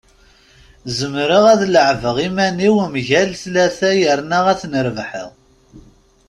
Zemreɣ 0.97 1.43
ad 1.53 1.61
leɛbeɣ 1.73 2.17
iman-iw 2.27 2.75
mgal 2.93 3.29
tlata 3.41 3.89
yerna 3.99 4.39
ad 4.51 4.57
ten-ɣelbeɣ. 4.61 5.29